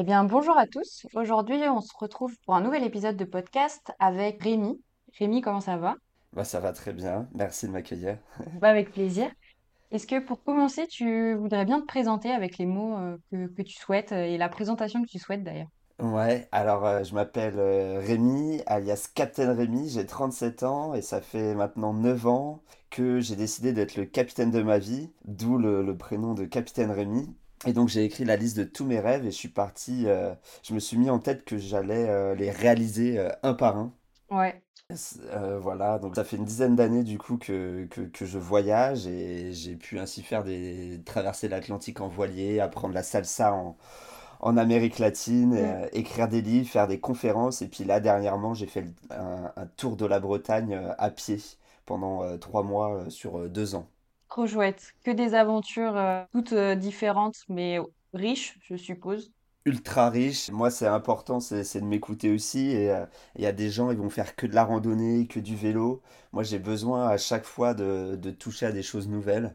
[0.00, 1.08] Eh bien, bonjour à tous.
[1.12, 4.80] Aujourd'hui, on se retrouve pour un nouvel épisode de podcast avec Rémi.
[5.18, 5.96] Rémi, comment ça va?
[6.32, 8.16] Bah, ça va très bien, merci de m'accueillir.
[8.60, 9.28] Bah, avec plaisir.
[9.90, 13.62] Est-ce que pour commencer, tu voudrais bien te présenter avec les mots euh, que, que
[13.62, 15.66] tu souhaites euh, et la présentation que tu souhaites d'ailleurs?
[15.98, 21.56] Ouais, alors euh, je m'appelle Rémi, alias Captain Rémi, j'ai 37 ans et ça fait
[21.56, 25.96] maintenant 9 ans que j'ai décidé d'être le capitaine de ma vie, d'où le, le
[25.98, 27.34] prénom de Capitaine Rémi.
[27.66, 30.34] Et donc j'ai écrit la liste de tous mes rêves et je suis parti, euh,
[30.62, 33.92] je me suis mis en tête que j'allais euh, les réaliser euh, un par un.
[34.30, 34.62] Ouais,
[35.60, 39.52] voilà, donc ça fait une dizaine d'années du coup que, que, que je voyage et
[39.52, 43.76] j'ai pu ainsi faire des traverser l'Atlantique en voilier, apprendre la salsa en,
[44.40, 45.78] en Amérique latine, Mm.
[45.92, 49.96] écrire des livres, faire des conférences et puis là dernièrement j'ai fait un, un tour
[49.96, 51.38] de la Bretagne à pied
[51.86, 53.88] pendant trois mois sur deux ans.
[54.28, 54.92] Trop chouette.
[55.04, 57.78] Que des aventures euh, toutes euh, différentes, mais
[58.12, 59.32] riches, je suppose.
[59.64, 60.50] ultra riche.
[60.50, 62.70] Moi, c'est important, c'est de m'écouter aussi.
[62.70, 65.40] Et euh, il y a des gens, ils vont faire que de la randonnée, que
[65.40, 66.02] du vélo.
[66.32, 69.54] Moi, j'ai besoin à chaque fois de, de toucher à des choses nouvelles,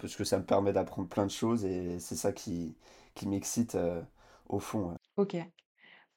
[0.00, 2.76] parce que ça me permet d'apprendre plein de choses et c'est ça qui,
[3.14, 3.76] qui m'excite
[4.48, 4.96] au fond.
[5.16, 5.36] Ok.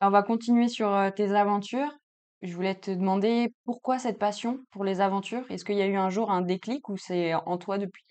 [0.02, 1.92] On va continuer sur tes aventures.
[2.42, 5.44] Je voulais te demander pourquoi cette passion pour les aventures?
[5.52, 8.04] Est-ce qu'il y a eu un jour un déclic ou c'est en toi depuis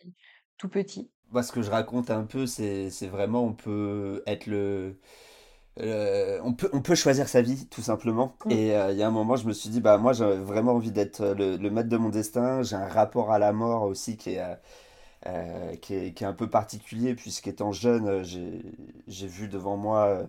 [0.59, 1.11] tout petit?
[1.31, 4.99] Moi, ce que je raconte un peu, c'est c'est vraiment, on peut être le,
[6.43, 8.37] on peut, on peut choisir sa vie, tout simplement.
[8.45, 8.51] Mm.
[8.51, 10.73] Et euh, il y a un moment, je me suis dit, bah moi, j'ai vraiment
[10.73, 12.63] envie d'être le, le maître de mon destin.
[12.63, 14.55] J'ai un rapport à la mort aussi qui est, euh,
[15.27, 20.27] euh, qui est, un peu particulier, puisqu'étant jeune, euh, j'ai, vu devant moi euh,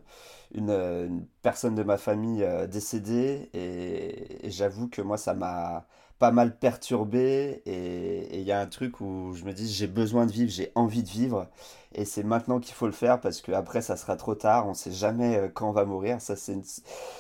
[0.53, 5.85] une, personne de ma famille décédée, et j'avoue que moi, ça m'a
[6.19, 10.25] pas mal perturbé, et il y a un truc où je me dis, j'ai besoin
[10.25, 11.47] de vivre, j'ai envie de vivre,
[11.93, 14.73] et c'est maintenant qu'il faut le faire, parce que après, ça sera trop tard, on
[14.73, 16.57] sait jamais euh, quand on va mourir, ça c'est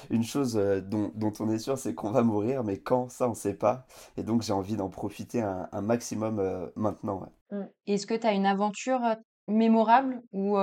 [0.09, 3.33] une, chose euh, dont, on est sûr, c'est qu'on va mourir, mais quand, ça on
[3.33, 7.25] sait pas, et donc j'ai envie d'en profiter un, un maximum euh, maintenant.
[7.51, 7.63] Mm.
[7.87, 9.01] Est-ce que tu as une aventure
[9.47, 10.59] mémorable ou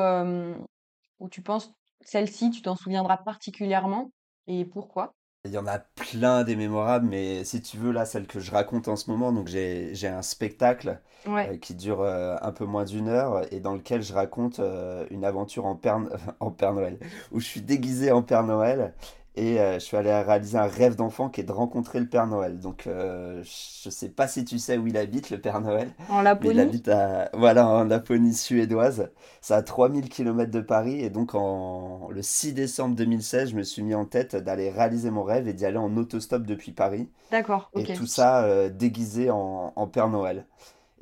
[1.18, 4.12] où tu penses celle-ci, tu t'en souviendras particulièrement?
[4.46, 5.15] Et pourquoi?
[5.46, 8.50] Il y en a plein des mémorables, mais si tu veux, là, celle que je
[8.50, 12.52] raconte en ce moment, donc j'ai, j'ai un spectacle Ouais, euh, qui dure euh, un
[12.52, 15.98] peu moins d'une heure et dans lequel je raconte euh, une aventure en Père,
[16.40, 16.98] en Père Noël,
[17.32, 18.94] où je suis déguisé en Père Noël
[19.36, 22.26] et euh, je suis allé réaliser un rêve d'enfant qui est de rencontrer le Père
[22.26, 22.58] Noël.
[22.58, 25.94] Donc, euh, je sais pas si tu sais où il habite, le Père Noël.
[26.08, 26.60] en Mais il Laponie?
[26.60, 29.10] habite à, voilà, en Laponie suédoise.
[29.42, 31.00] C'est à 3000 kilomètres de Paris.
[31.02, 35.10] Et donc, en, le 6 décembre 2016, je me suis mis en tête d'aller réaliser
[35.10, 37.10] mon rêve et d'y aller en autostop depuis Paris.
[37.30, 40.46] D'accord, Et tout ça euh, déguisé en, en Père Noël.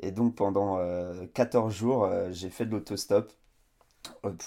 [0.01, 3.31] Et donc, pendant euh, 14 jours, euh, j'ai fait de l'autostop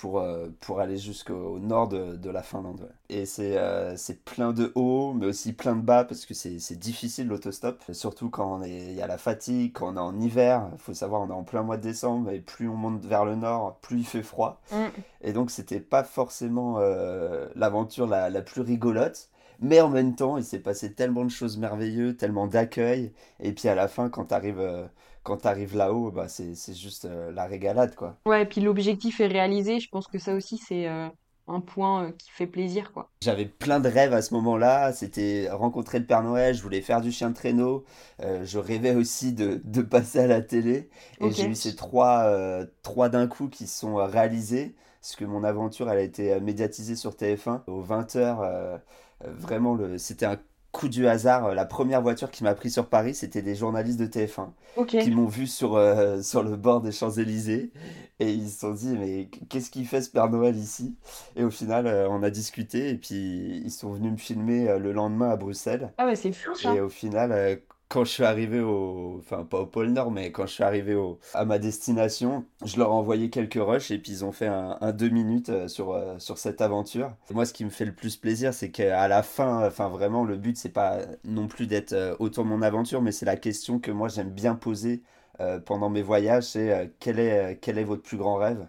[0.00, 2.80] pour, euh, pour aller jusqu'au nord de, de la Finlande.
[2.80, 3.16] ouais.
[3.16, 7.28] Et c'est euh, plein de hauts, mais aussi plein de bas, parce que c'est difficile
[7.28, 10.68] l'autostop, surtout quand il y a la fatigue, quand on est en hiver.
[10.72, 13.24] Il faut savoir, on est en plein mois de décembre, et plus on monte vers
[13.24, 14.60] le nord, plus il fait froid.
[14.72, 14.86] Mm.
[15.22, 19.30] Et donc, c'était pas forcément euh, l'aventure la, la plus rigolote.
[19.60, 23.12] Mais en même temps, il s'est passé tellement de choses merveilleuses, tellement d'accueil.
[23.40, 24.86] Et puis à la fin, quand t'arrives euh,
[25.28, 28.16] quand t'arrives là-haut, bah, c'est, juste euh, la régalade, quoi.
[28.24, 29.78] Ouais, et puis l'objectif est réalisé.
[29.78, 31.06] Je pense que ça aussi, c'est euh,
[31.48, 33.10] un point euh, qui fait plaisir, quoi.
[33.20, 34.94] J'avais plein de rêves à ce moment-là.
[34.94, 37.84] C'était rencontrer le Père Noël, je voulais faire du chien de traîneau.
[38.20, 40.88] Je rêvais aussi de, de passer à la télé.
[41.20, 42.32] Et j'ai eu ces trois,
[42.82, 44.74] trois d'un coup qui sont réalisés.
[45.02, 48.80] Parce que mon aventure, elle a été médiatisée sur TF1 aux 20h.
[49.20, 50.38] vraiment, le, c'était un
[50.72, 51.54] coup du hasard.
[51.54, 54.88] La première voiture qui m'a pris sur Paris, c'était des journalistes de TF1 Ok.
[54.98, 57.72] qui m'ont vu sur, euh, sur le bord des Champs-Élysées
[58.20, 60.96] et ils se sont dit mais qu'est-ce qu'il fait ce Père Noël ici?
[61.36, 64.78] Et au final euh, on a discuté et puis ils sont venus me filmer euh,
[64.78, 66.74] le lendemain à Bruxelles Ah ouais, c'est fou ça.
[66.74, 67.56] et au final euh,
[67.88, 70.96] quand je suis arrivé au enfin pas au pôle Nord mais quand je suis arrivé
[71.32, 74.92] à ma destination je leur ai envoyé quelques rushs et puis ils ont fait un,
[74.92, 77.14] deux minutes euh, sur, euh, sur cette aventure.
[77.30, 80.36] Moi ce qui me fait le plus plaisir c'est qu'à la fin enfin vraiment le
[80.36, 83.78] but c'est pas non plus d'être euh, autour de mon aventure mais c'est la question
[83.78, 85.02] que moi j'aime bien poser
[85.66, 88.66] pendant mes voyages, c'est quel est, quel est votre plus grand rêve?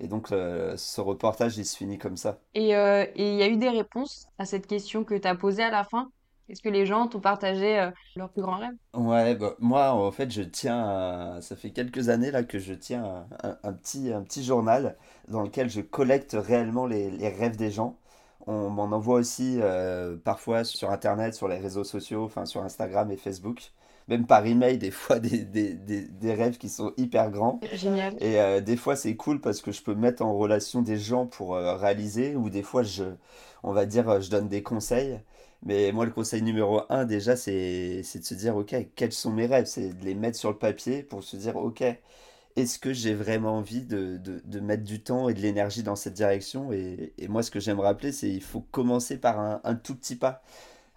[0.00, 2.38] Et donc ce reportage, il se finit comme ça.
[2.54, 5.70] Et il y a eu des réponses à cette question que tu as posée à
[5.70, 6.10] la fin?
[6.48, 8.74] Est-ce que les gens t'ont partagé euh, leur plus grand rêve?
[8.94, 10.78] Ouais, bah, moi en fait je tiens,
[11.36, 13.26] à- ça fait quelques années là que je tiens
[13.62, 14.96] un, petit, un petit journal
[15.28, 17.98] dans lequel je collecte réellement les, les rêves des gens.
[18.46, 23.10] On m'en envoie aussi euh, parfois sur Internet, sur les réseaux sociaux, enfin sur Instagram
[23.10, 23.72] et Facebook.
[24.08, 27.62] même par email, des fois des, des, des, des rêves qui sont hyper grands.
[27.72, 28.18] Génial.
[28.18, 31.26] Et euh, des fois, c'est cool parce que je peux mettre en relation des gens
[31.26, 33.04] pour euh, réaliser, ou des fois, je,
[33.62, 35.20] on va dire, je donne des conseils.
[35.62, 39.32] Mais moi, le conseil numéro un, déjà, c'est, c'est de se dire, OK, quels sont
[39.32, 39.66] mes rêves?
[39.66, 41.82] C'est de les mettre sur le papier pour se dire, OK,
[42.56, 45.96] est-ce que j'ai vraiment envie de, de, de mettre du temps et de l'énergie dans
[45.96, 46.72] cette direction?
[46.72, 49.94] Et, et moi, ce que j'aime rappeler, c'est il faut commencer par un, un tout
[49.96, 50.42] petit pas.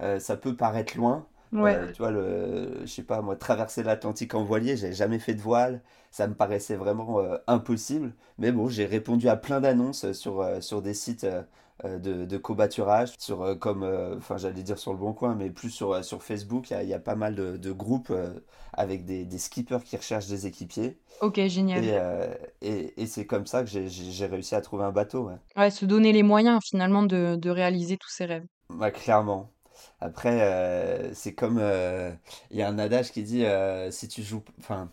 [0.01, 1.27] Euh, ça peut paraître loin.
[1.51, 1.75] Ouais.
[1.75, 5.33] Euh, tu vois, le, je sais pas, moi, traverser l'Atlantique en voilier, j'ai jamais fait
[5.35, 5.81] de voile.
[6.11, 8.13] Ça me paraissait vraiment euh, impossible.
[8.37, 11.43] Mais bon, j'ai répondu à plein d'annonces sur, euh, sur des sites euh, euh,
[11.83, 15.49] de, de covoiturage, sur, euh, comme, euh, enfin, j'allais dire sur le Bon Coin, mais
[15.49, 16.69] plus sur, euh, sur Facebook.
[16.69, 18.33] Il y a, il y a pas mal de, de groupes euh,
[18.73, 20.97] avec des, des skippers qui recherchent des équipiers.
[21.21, 21.83] Ok, génial.
[21.83, 25.27] Et, euh, et, et c'est comme ça que j'ai réussi à trouver un bateau.
[25.29, 25.35] ouais.
[25.55, 28.47] Ouais, se donner les moyens finalement de, de réaliser tous ces rêves.
[28.69, 29.51] Ouais, clairement.
[29.99, 32.11] Après, euh, c'est comme euh,
[32.51, 34.89] il y a un adage qui dit euh, si tu joues, enfin,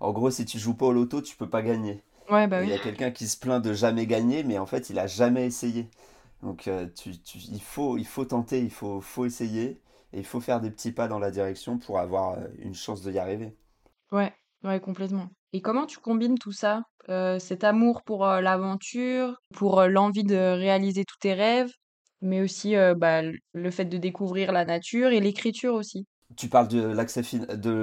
[0.00, 2.02] en gros, si tu joues pas au loto, tu peux pas gagner.
[2.30, 2.70] Ouais, bah il oui.
[2.70, 5.46] y a quelqu'un qui se plaint de jamais gagner, mais en fait, il a jamais
[5.46, 5.88] essayé.
[6.42, 9.80] Donc, euh, tu, tu- il faut, il faut tenter, il faut, faut essayer,
[10.12, 13.02] et il faut faire des petits pas dans la direction pour avoir euh, une chance
[13.02, 13.56] de y arriver.
[14.12, 14.32] Ouais,
[14.64, 15.28] ouais, complètement.
[15.52, 16.82] Et comment tu combines tout ça?
[17.08, 21.72] Euh, cet amour pour euh, l'aventure, pour l'envie de réaliser tous tes rêves,
[22.20, 26.06] mais aussi bah, le fait de découvrir la nature et l'écriture aussi?
[26.36, 26.80] Tu parles de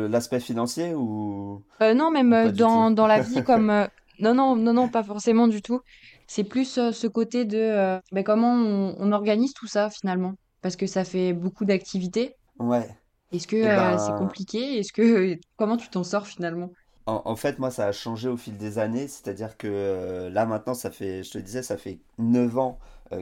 [0.08, 3.68] l'aspect financier ou, non, même dans, dans la vie, comme...
[4.20, 5.80] non, non, non, non, pas forcément du tout.
[6.28, 10.36] C'est plus euh, ce côté de euh, bah, comment on, on organise tout ça finalement.
[10.62, 12.36] Parce que ça fait beaucoup d'activités.
[12.60, 12.88] Ouais.
[13.32, 14.80] Est-ce que Eh euh, c'est ben, compliqué?
[14.80, 15.38] Est-ce que...
[15.58, 16.72] Comment tu t'en sors finalement?
[17.06, 19.08] En, en fait, moi, ça a changé au fil des années.
[19.08, 22.80] C'est-à-dire que là, maintenant, ça fait, je te disais, ça fait 9 ans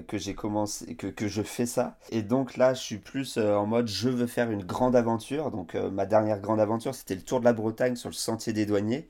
[0.07, 1.97] que j'ai commencé, que, que je fais ça.
[2.09, 5.51] Et donc là, je suis plus euh, en mode, je veux faire une grande aventure.
[5.51, 8.51] Donc, euh, ma dernière grande aventure, c'était le Tour de la Bretagne sur le Sentier
[8.53, 9.07] des Douaniers.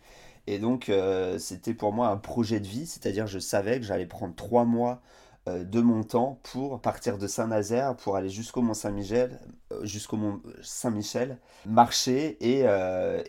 [0.48, 2.86] Et donc, euh, c'était pour moi un projet de vie.
[2.86, 5.02] C'est-à-dire, je savais que j'allais prendre 3 mois
[5.48, 9.40] euh, de mon temps pour partir de Saint-Nazaire, pour aller jusqu'au Mont Saint-Michel,
[9.72, 12.66] euh, jusqu'au Mont Saint-Michel marcher et,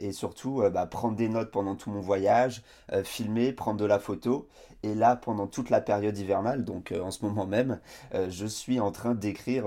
[0.00, 2.62] et surtout bah, prendre des notes pendant tout mon voyage,
[3.02, 4.46] filmer, prendre de la photo.
[4.82, 7.80] Et là, pendant toute la période hivernale, donc en ce moment même,
[8.12, 9.64] je suis en train d'écrire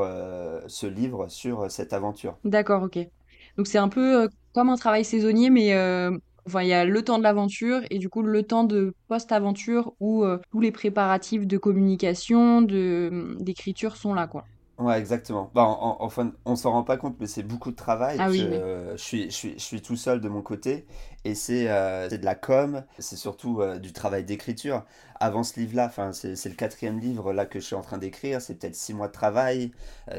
[0.68, 2.38] ce livre sur cette aventure.
[2.44, 3.00] D'accord, ok.
[3.58, 5.74] Donc c'est un peu comme un travail saisonnier, mais
[6.50, 9.94] enfin, il y a le temps de l'aventure et du coup le temps de post-aventure
[10.00, 14.48] où euh, tous les préparatifs de communication, de d'écriture sont là, quoi.
[14.78, 15.52] Ouais, exactement.
[15.54, 18.24] Bah, en- en- enfin, on s'en rend pas compte, mais c'est beaucoup de travail.
[18.24, 18.66] Ah Je, oui, oui.
[18.94, 20.86] je suis, je suis, je suis tout seul de mon côté
[21.26, 24.86] et c'est euh, de la com, c'est surtout euh, du travail d'écriture.
[25.20, 28.56] Avant ce livre-là, c'est le quatrième livre là que je suis en train d'écrire, c'est
[28.56, 29.72] peut-être six mois de travail.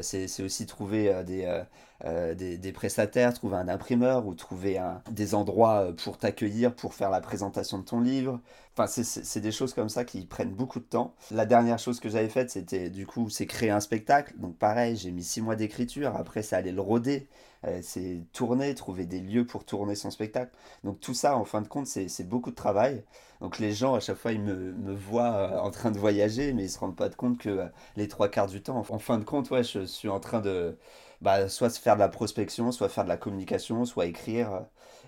[0.03, 1.63] C'est aussi trouver des,
[2.05, 6.93] euh, des, prestataires, trouver un imprimeur ou trouver un- des endroits euh, pour t'accueillir, pour
[6.95, 8.39] faire la présentation de ton livre.
[8.75, 11.13] Enfin, c'est des choses comme ça qui prennent beaucoup de temps.
[11.29, 14.33] La dernière chose que j'avais faite, c'était du coup, c'est créer un spectacle.
[14.37, 16.15] Donc pareil, j'ai mis six mois d'écriture.
[16.15, 17.27] Après, c'est aller le roder,
[17.65, 20.51] euh, c'est tourner, trouver des lieux pour tourner son spectacle.
[20.83, 23.03] Donc tout ça, en fin de compte, c'est beaucoup de travail.
[23.41, 26.69] Donc les gens, à chaque fois, ils me, voient en train de voyager, mais ils
[26.69, 27.67] se rendent pas compte que
[27.97, 30.77] les trois quarts du temps, en fin de compte, ouais, je suis en train de
[31.21, 34.61] bah, soit se faire de la prospection, soit faire de la communication, soit écrire euh,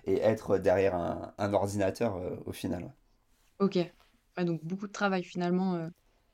[0.06, 2.92] et être derrière un, un ordinateur euh, au final.
[3.58, 3.76] Ok.
[4.36, 5.88] Ouais, donc beaucoup de travail finalement euh,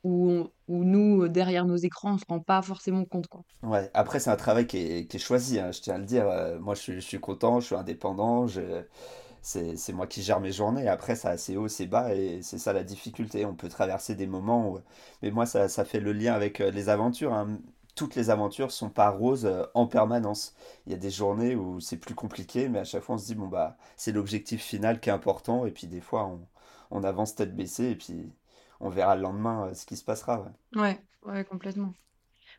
[0.05, 3.43] où, on- où nous, derrière nos écrans, on se rend pas forcément compte, quoi.
[3.63, 6.07] Ouais, après c'est un travail qui est, qui est choisi, hein, je tiens à le
[6.07, 6.25] dire.
[6.61, 8.85] Moi je suis, je suis content, je suis indépendant, je,
[9.43, 10.89] c'est, c'est moi qui gère mes journées.
[10.89, 13.47] Après ça a ses hauts, ses bas et c'est ça la difficulté.
[13.47, 14.81] On peut traverser des moments où...
[15.23, 17.35] Mais moi ça, ça fait le lien avec les aventures.
[17.35, 17.59] hein.
[18.01, 20.55] Toutes les aventures sont pas roses euh, en permanence.
[20.87, 23.27] Il y a des journées où c'est plus compliqué, mais à chaque fois on se
[23.27, 26.41] dit bon bah c'est l'objectif final qui est important et puis des fois on,
[26.91, 28.33] on avance tête baissée et puis
[28.81, 30.41] on verra le lendemain euh, ce qui se passera.
[30.41, 30.51] ouais.
[30.75, 31.93] Ouais, ouais, complètement.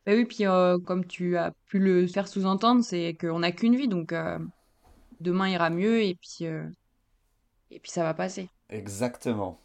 [0.06, 3.76] Bah oui, puis euh, comme tu as pu le faire sous-entendre, c'est qu'on n'a qu'une
[3.76, 4.40] vie, donc euh,
[5.22, 6.68] demain ira mieux et puis, euh,
[7.72, 8.50] et puis ça va passer.
[8.70, 9.60] Exactement.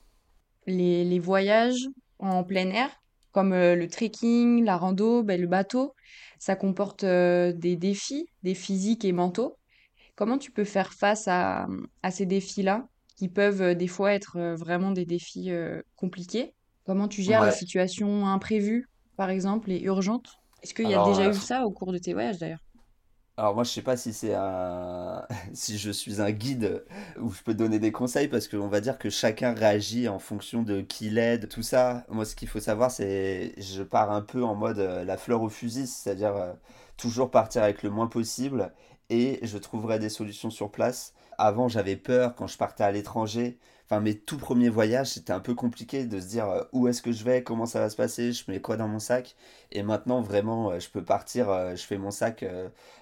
[0.67, 2.91] Les, les voyages en plein air,
[3.37, 5.95] comme euh, le trekking, la rando, ben, le bateau,
[6.39, 9.59] ça comporte euh, des défis, des physiques et mentaux.
[10.15, 11.67] Comment tu peux faire face à,
[12.03, 12.89] à ces défis-là,
[13.19, 15.51] qui peuvent euh, des fois être vraiment des défis
[15.97, 16.55] compliqués?
[16.87, 20.31] Comment tu gères les situations imprévues, par exemple, et urgentes?
[20.63, 22.66] Est-ce qu'il y a Alors, déjà euh, eu ça au cours de tes voyages d'ailleurs?
[23.39, 26.85] Alors moi je sais pas si c'est un si je suis un guide
[27.21, 30.63] où je peux donner des conseils parce qu'on va dire que chacun réagit en fonction
[30.63, 32.05] de qui l'aide, tout ça.
[32.09, 35.43] Moi ce qu'il faut savoir c'est je pars un peu en mode euh, la fleur
[35.43, 36.53] au fusil, c'est-à-dire euh,
[36.97, 38.73] toujours partir avec le moins possible
[39.11, 41.15] et je trouverai des solutions sur place.
[41.39, 43.59] Avant, j'avais peur quand je partais à l'étranger.
[43.89, 47.03] Enfin, mes tout premiers voyages, c'était un peu compliqué de se dire euh, où est-ce
[47.03, 49.37] que je vais, comment ça va se passer, je mets quoi dans mon sac?
[49.71, 52.45] Et maintenant, vraiment, euh, je peux partir, euh, je fais mon sac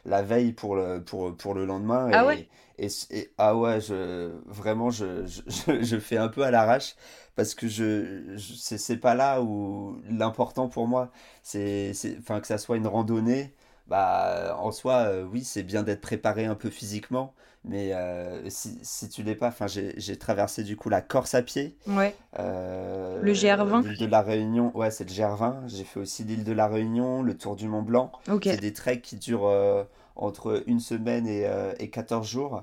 [0.05, 2.11] la veille pour le, pour, pour le lendemain.
[2.13, 2.49] Ah ouais?
[2.79, 6.97] Et, et, ah ouais, je, vraiment, je, je, je fais un peu à l'arrache
[7.37, 11.11] parce que je, je c'est pas là où l'important pour moi,
[11.43, 13.55] c'est, c'est, enfin, que ça soit une randonnée
[13.89, 18.79] bah, en soi, euh, oui, c'est bien d'être préparé un peu physiquement, mais euh, si,
[18.83, 22.15] si tu l'es pas, enfin, j'ai traversé du coup la Corse à pied, Ouais.
[22.37, 23.83] Le euh, GR20?
[23.83, 25.63] l'île de la Réunion, ouais, c'est le GR20.
[25.67, 28.13] J'ai fait aussi l'île de la Réunion, le tour du Mont Blanc.
[28.31, 28.45] Ok.
[28.45, 29.85] C'est des treks qui durent euh,
[30.17, 32.63] entre une semaine et, euh, et 14 jours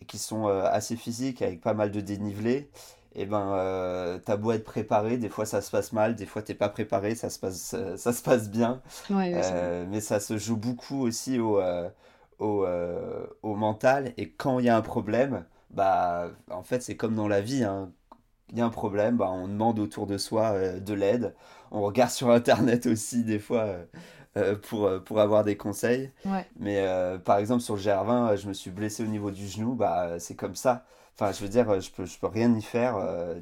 [0.00, 2.70] et qui sont euh, assez physiques avec pas mal de dénivelé.
[3.20, 6.40] Et ben, euh, t'as beau être préparé, des fois ça se passe mal, des fois
[6.40, 8.80] t'es pas préparé, ça se passe, ça se passe bien.
[9.10, 9.32] Ouais.
[9.34, 11.88] Euh, mais ça se joue beaucoup aussi au, euh,
[12.38, 14.12] au, euh, au mental.
[14.18, 17.64] Et quand il y a un problème, bah, en fait, c'est comme dans la vie,
[17.64, 17.90] hein.
[18.50, 21.34] Il y a un problème, bah, on demande autour de soi euh, de l'aide.
[21.70, 23.84] On regarde sur Internet aussi, des fois, euh,
[24.38, 26.10] euh, pour, euh, pour avoir des conseils.
[26.24, 26.46] Ouais.
[26.58, 29.46] Mais euh, par exemple, sur le GR20, euh, je me suis blessé au niveau du
[29.46, 30.84] genou, bah, euh, c'est comme ça.
[31.18, 32.96] Enfin, je veux dire, euh, je peux, je peux rien y faire.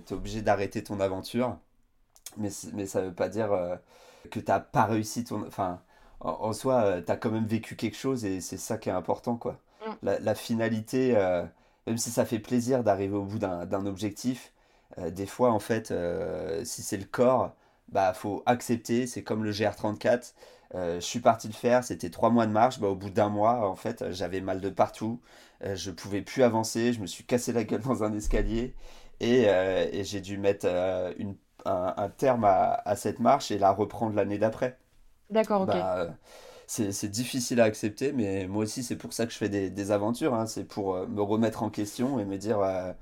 [0.07, 1.59] tu es obligé d'arrêter ton aventure.
[2.37, 3.77] Mais, mais ça veut pas dire euh,
[4.31, 5.47] que t'as pas réussi ton...
[5.47, 5.81] Enfin,
[6.21, 8.93] en, en soi, tu as quand même vécu quelque chose et c'est ça qui est
[8.93, 9.61] important, quoi.
[9.87, 9.91] Mm.
[10.03, 11.45] La, la finalité, euh,
[11.87, 14.53] même si ça fait plaisir d'arriver au bout d'un objectif,
[14.99, 17.55] euh, des fois, en fait, euh, si c'est le corps,
[17.89, 19.07] bah, faut accepter.
[19.07, 20.35] C'est comme le GR34.
[20.75, 22.81] Euh, je suis parti le faire, c'était trois mois de marche.
[22.81, 25.21] Bah, au bout d'un mois, en fait, j'avais mal de partout.
[25.65, 26.93] Euh, je pouvais plus avancer.
[26.93, 28.75] Je me suis cassé la gueule dans un escalier
[29.21, 30.67] et, euh, et j'ai dû mettre
[31.19, 34.79] une, un, un terme à, à cette marche et la reprendre l'année d'après.
[35.31, 35.77] D'accord, ok.
[35.77, 36.17] Bah,
[36.67, 39.91] c'est, difficile à accepter, mais moi aussi, c'est pour ça que je fais des, des
[39.93, 40.35] aventures.
[40.35, 40.47] hein.
[40.47, 42.93] C'est pour euh, me remettre en question et me dire euh,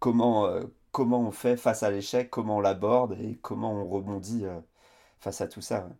[0.00, 4.44] comment, euh, comment on fait face à l'échec, comment on l'aborde et comment on rebondit
[5.20, 5.86] face à tout ça.
[5.86, 5.94] ouais.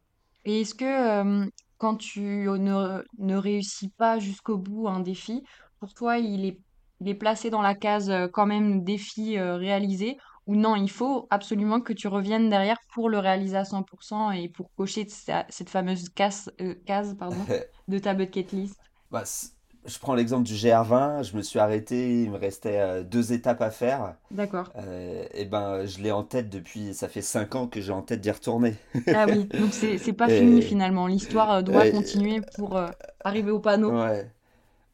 [0.48, 1.46] Et est-ce que euh,
[1.78, 5.42] quand tu ne, ne réussis pas jusqu'au bout un défi,
[5.78, 6.60] pour toi, il est,
[7.00, 10.90] il est placé dans la case euh, quand même défi euh, réalisé, ou non, il
[10.90, 15.46] faut absolument que tu reviennes derrière pour le réaliser à 100% et pour cocher sa-
[15.50, 17.46] cette fameuse case, euh, case, pardon,
[17.88, 18.80] de ta bucket list?
[19.10, 19.52] Bah, c-
[19.86, 23.62] je prends l'exemple du GR20, je me suis arrêté, il me restait euh, deux étapes
[23.62, 24.14] à faire.
[24.30, 24.74] D'accord.
[24.76, 28.02] Euh, et ben, je l'ai en tête depuis, ça fait cinq ans que j'ai en
[28.02, 28.76] tête d'y retourner.
[29.12, 31.06] Ah oui, donc c'est pas fini finalement.
[31.06, 32.88] L'histoire euh, doit et- continuer pour euh,
[33.24, 33.96] arriver au panneau.
[33.96, 34.30] ouais,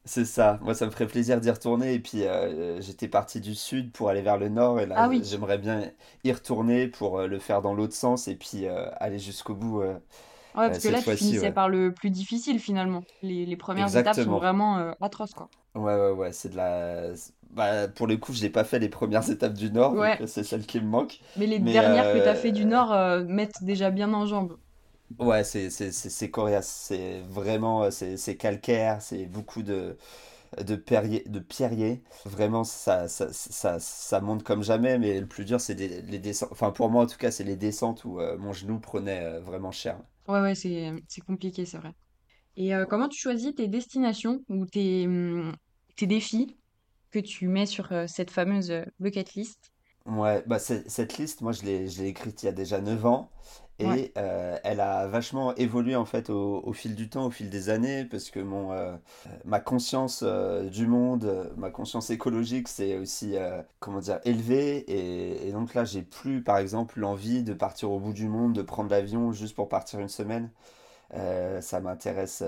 [0.05, 0.59] c'est ça.
[0.63, 1.93] Moi, ça me ferait plaisir d'y retourner.
[1.95, 4.79] Et puis, euh, j'étais parti du sud pour aller vers le nord.
[4.81, 5.91] Et là, Ah oui, j'aimerais bien
[6.25, 9.83] y retourner pour le faire dans l'autre sens et puis aller jusqu'au bout
[10.55, 11.53] ouais, euh, parce que cette là tu finissais ouais.
[11.53, 13.03] par le plus difficile finalement.
[13.21, 15.49] Les, les premières étapes sont vraiment euh, atroces quoi.
[15.75, 17.11] Ouais, ouais, ouais, c'est de la...
[17.51, 20.21] Bah, pour le coup, je n'ai pas fait les premières étapes du nord, donc Ouais,
[20.21, 21.19] euh, c'est celle qui me manque.
[21.37, 24.25] mais les Mais dernières que t'as fait du euh, Nord euh, mettent déjà bien en
[24.25, 24.57] jambes.
[25.19, 26.67] ouais, c'est coriace.
[26.87, 29.97] C'est vraiment, euh, c'est calcaire, c'est beaucoup de,
[30.63, 32.03] de, pierrier, de pierrier.
[32.25, 36.49] Vraiment, ça, ça, ça, ça monte comme jamais, mais le plus dur, c'est les descentes.
[36.51, 39.41] Enfin, pour moi, en tout cas, c'est les descentes où euh, mon genou prenait euh,
[39.41, 39.97] vraiment cher.
[40.27, 41.93] Ouais, ouais, c'est c'est compliqué, c'est vrai.
[42.57, 45.53] Et euh, comment tu choisis tes destinations ou tes, hum,
[46.01, 46.57] défis
[47.11, 49.71] que tu mets sur euh, cette fameuse euh, bucket list?
[50.05, 53.05] Ouais, bah cette liste, moi je l'ai je l'ai écrite il y a déjà 9
[53.07, 53.31] ans
[53.79, 57.69] Et euh, elle a vachement évolué en fait au, fil du temps, au fil des
[57.69, 58.95] années, parce que mon, euh,
[59.43, 63.35] ma conscience euh, du monde, ma conscience écologique s'est aussi,
[63.79, 64.85] comment dire, élevée
[65.47, 68.61] et, donc là j'ai plus par exemple l'envie de partir au bout du monde, de
[68.61, 70.51] prendre l'avion juste pour partir une semaine.
[71.61, 72.43] Ça m'intéresse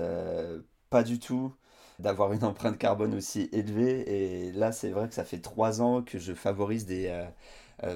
[0.90, 1.52] pas du tout
[1.98, 4.48] d'avoir une empreinte carbone aussi élevée.
[4.48, 7.12] Et là, c'est vrai que ça fait trois ans que je favorise des,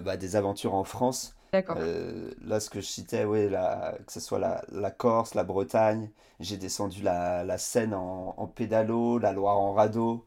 [0.04, 1.34] bah, des aventures en France.
[1.52, 1.76] D'accord.
[1.76, 5.44] Euh, là, ce que je citais, ouais, la- que ce soit la, la Corse, la
[5.44, 10.24] Bretagne, j'ai descendu la, la Seine en, en pédalo, la Loire en radeau.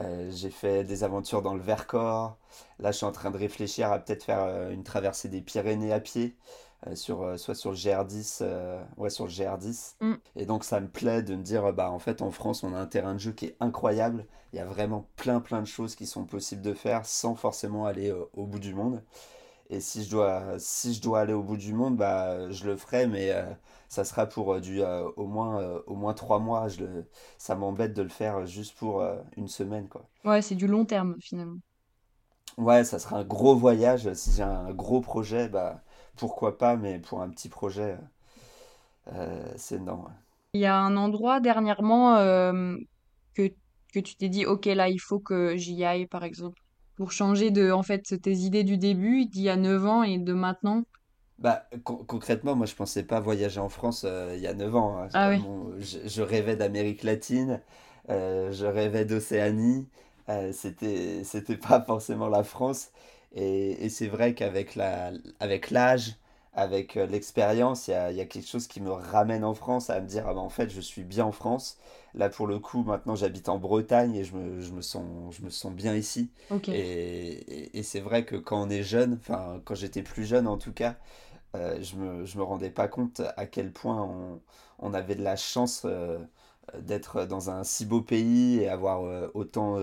[0.00, 2.36] Euh, j'ai fait des aventures dans le Vercors.
[2.78, 5.92] Là, je suis en train de réfléchir à peut-être faire euh, une traversée des Pyrénées
[5.92, 6.36] à pied,
[6.86, 9.96] euh, sur, soit sur le GR10, euh, ouais, sur le GR10.
[10.00, 12.74] Hum, Et donc, ça me plaît de me dire, bah, en fait, en France, on
[12.74, 14.26] a un terrain de jeu qui est incroyable.
[14.52, 17.86] Il y a vraiment plein, plein de choses qui sont possibles de faire sans forcément
[17.86, 19.02] aller au bout du monde.
[19.70, 22.76] Et si je dois, si je dois aller au bout du monde, bah, je le
[22.76, 23.44] ferai, mais euh,
[23.88, 26.68] ça sera pour euh, du, euh, au moins, au moins trois mois.
[26.68, 27.06] Je le,
[27.38, 29.02] ça m'embête de le faire juste pour
[29.36, 30.08] une semaine, quoi.
[30.24, 31.60] Ouais, c'est du long terme finalement.
[32.58, 34.12] Ouais, ça sera un gros voyage.
[34.14, 35.84] Si j'ai un gros projet, bah,
[36.16, 37.96] pourquoi pas, mais pour un petit projet,
[39.56, 40.02] c'est non.
[40.04, 40.10] ouais.
[40.54, 42.16] Il y a un endroit dernièrement
[43.34, 43.52] que
[43.92, 46.60] que tu t'es dit, ok, là, il faut que j'y aille, par exemple,
[46.96, 50.18] pour changer de, en fait, tes idées du début, d'il y a 9 ans et
[50.18, 50.84] de maintenant?
[51.38, 54.74] Bah, con- concrètement, moi je pensais pas voyager en France euh, il y a 9
[54.76, 54.98] ans.
[54.98, 55.08] hein.
[55.12, 57.60] Ah oui, mon- je, je rêvais d'Amérique latine,
[58.08, 59.88] euh, je rêvais d'Océanie,
[60.28, 62.92] euh, c'était, c'était pas forcément la France.
[63.34, 65.10] Et, et c'est vrai qu'avec la,
[65.40, 66.14] avec l'âge,
[66.54, 69.90] avec euh, l'expérience, il y a, y a quelque chose qui me ramène en France
[69.90, 71.78] à me dire, ah bah, en fait je suis bien en France.
[72.14, 75.42] Là pour le coup, maintenant j'habite en Bretagne et je me, je me sens, je
[75.42, 76.30] me sens bien ici.
[76.70, 76.78] Et,
[77.72, 80.58] et- et c'est vrai que quand on est jeune, enfin quand j'étais plus jeune en
[80.58, 80.96] tout cas,
[81.56, 84.40] euh, je me, je me rendais pas compte à quel point on,
[84.80, 86.18] on avait de la chance euh,
[86.78, 89.78] d'être dans un si beau pays et avoir euh, autant...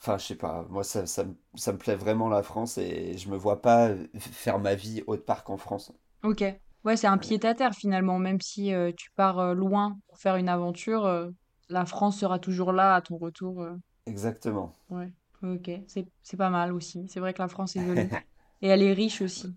[0.00, 3.16] Enfin, je sais pas, moi ça, ça, me ça me plaît vraiment la France et
[3.18, 5.92] je me vois pas faire ma vie autre part qu'en France.
[6.22, 6.44] ok.
[6.84, 10.48] Ouais, c'est un pied-à-terre finalement, même si euh, tu pars euh, loin pour faire une
[10.48, 11.28] aventure, euh,
[11.68, 13.66] la France sera toujours là à ton retour.
[14.06, 14.74] Exactement.
[14.90, 15.12] ouais,
[15.42, 17.06] ok, c'est c'est pas mal aussi.
[17.08, 18.12] C'est vrai que la France est jolie.
[18.62, 19.56] Et elle est riche aussi,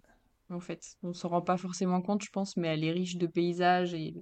[0.50, 0.84] en fait.
[1.04, 4.14] On s'en rend pas forcément compte, je pense, mais elle est riche de paysages et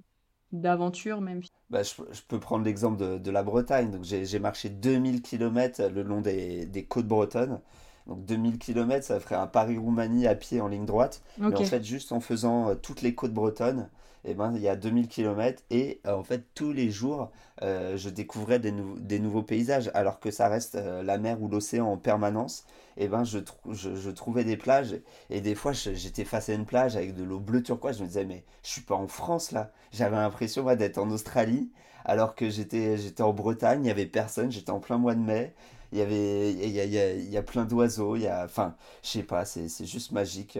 [0.52, 1.42] d'aventures même.
[1.70, 3.90] Bah, je, je peux prendre l'exemple de, de la Bretagne.
[3.90, 7.60] Donc, j'ai, marché 2000 kilomètres le long des, des côtes bretonnes.
[8.06, 11.22] Donc 2000 kilomètres, ça ferait un Paris-Roumanie à pied en ligne droite.
[11.38, 13.88] Mais en fait, juste en faisant euh, toutes les côtes bretonnes,
[14.24, 15.62] eh ben, il y a 2000 kilomètres.
[15.70, 17.30] Et euh, en fait, tous les jours,
[17.62, 19.90] euh, je découvrais des, des nouveaux paysages.
[19.94, 22.64] Alors que ça reste euh, la mer ou l'océan en permanence.
[22.96, 23.38] Et ben, je,
[23.70, 24.96] je, je trouvais des plages.
[25.30, 27.98] Et des fois, j'étais face à une plage avec de l'eau bleu turquoise.
[27.98, 29.70] Je me disais, mais je suis pas en France là.
[29.92, 31.70] J'avais l'impression d'être en Australie.
[32.04, 34.50] Alors que j'étais j'étais en Bretagne, il n'y avait personne.
[34.50, 35.54] J'étais en plein mois de mai.
[35.92, 38.16] Il y avait, il y a, il y a- y plein d'oiseaux.
[38.16, 40.58] Il y a, enfin, je sais pas, c'est juste magique.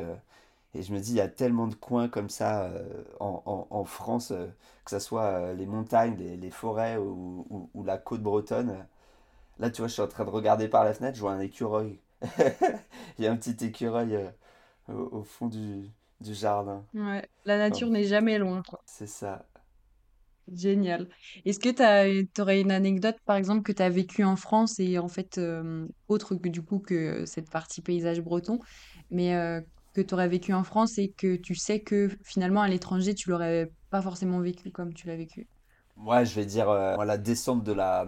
[0.74, 3.66] Et je me dis, il y a tellement de coins comme ça euh, en, en-
[3.70, 4.46] en France, euh,
[4.84, 8.86] que ce soit euh, les montagnes, les, les forêts ou, ou- ou la côte bretonne.
[9.58, 11.40] Là, tu vois, je suis en train de regarder par la fenêtre, je vois un
[11.40, 12.00] écureuil.
[13.18, 14.18] Il y a un petit écureuil
[14.88, 16.85] au, au fond du, du jardin.
[16.94, 17.28] ouais.
[17.44, 19.46] La Enfin, nature n'est jamais loin, c'est ça.
[20.52, 21.09] Génial.
[21.44, 24.98] Est-ce que tu aurais une anecdote, par exemple, que tu as vécue en France et
[24.98, 25.40] en fait,
[26.09, 28.59] autre que du coup que cette partie paysage breton,
[29.11, 29.33] mais
[29.92, 33.31] que tu aurais vécu en France et que tu sais que finalement à l'étranger, tu
[33.31, 35.48] l'aurais pas forcément vécu comme tu l'as vécu?
[35.96, 38.07] Moi, je vais dire euh, la descente de la,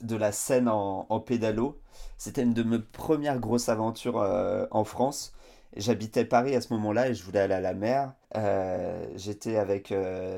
[0.00, 1.80] de la Seine en, en pédalo.
[2.18, 5.34] C'était une de mes premières grosses aventures euh, en France.
[5.76, 8.12] J'habitais Paris à ce moment-là et je voulais aller à la mer.
[8.36, 9.90] Euh, j'étais avec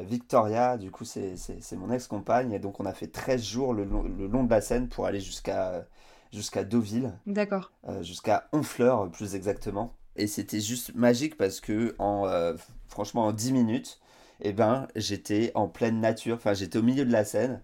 [0.04, 1.34] Victoria, du coup c'est
[1.72, 4.60] mon ex-compagne, et donc on a fait 13 jours le long, le long de la
[4.60, 5.86] Seine pour aller jusqu'à
[6.32, 7.70] jusqu'à Deauville, D'accord.
[8.02, 9.92] jusqu'à Honfleur plus exactement.
[10.16, 12.56] Et c'était juste magique parce que euh,
[12.88, 14.00] franchement en 10 minutes,
[14.40, 17.62] eh ben, j'étais en pleine nature, enfin j'étais au milieu de la Seine.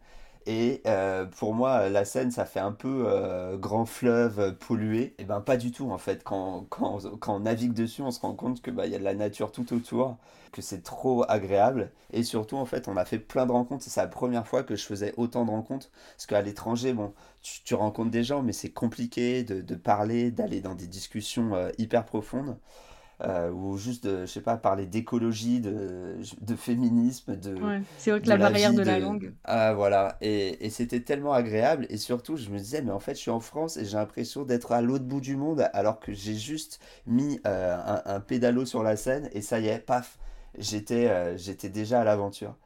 [0.51, 5.15] Et euh, pour moi, la Seine, ça fait un peu euh, grand fleuve euh, pollué.
[5.19, 6.25] Et ben pas du tout en fait.
[6.25, 8.99] Quand, quand, quand on navigue dessus, on se rend compte que bah, il y a
[8.99, 10.17] de la nature tout autour,
[10.51, 11.93] que c'est trop agréable.
[12.13, 13.85] Et surtout, en fait, on a fait plein de rencontres.
[13.87, 15.89] C'est la première fois que je faisais autant de rencontres.
[16.17, 20.75] Parce qu'à l'étranger, bon, tu, rencontres des gens, mais c'est compliqué de, parler, d'aller dans
[20.75, 22.57] des discussions hyper profondes
[23.23, 27.83] euh, ou juste de, je sais pas, parler d'écologie, de, de féminisme, de, Ouais.
[27.97, 29.33] C'est vrai que la la barrière vie, de la langue.
[29.45, 33.15] Ah voilà, et, et c'était tellement agréable, et surtout je me disais, mais en fait
[33.15, 36.13] je suis en France et j'ai l'impression d'être à l'autre bout du monde, alors que
[36.13, 40.19] j'ai juste mis euh, un, un pédalo sur la scène, et ça y est, paf,
[40.59, 42.57] j'étais euh, j'étais déjà à l'aventure.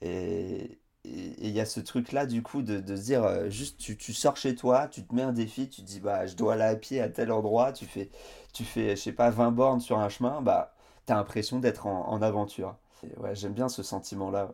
[0.00, 3.96] Et il y a ce truc-là, du coup, de, de se dire, euh, juste, tu,
[3.96, 6.54] tu sors chez toi, tu te mets un défi, tu te dis, bah, je dois
[6.54, 8.08] aller à pied à tel endroit, tu fais,
[8.52, 10.74] tu fais, je sais pas, 20 bornes sur un chemin, bah,
[11.06, 12.76] t'as l'impression d'être en, en aventure.
[13.04, 14.52] Et ouais, j'aime bien ce sentiment-là, ouais,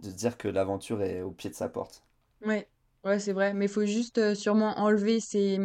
[0.00, 2.04] de dire que l'aventure est au pied de sa porte.
[2.42, 2.68] Ouais,
[3.04, 3.54] ouais, c'est vrai.
[3.54, 5.58] Mais il faut juste euh, sûrement enlever ces,